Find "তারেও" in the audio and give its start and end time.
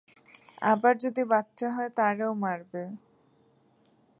1.97-2.31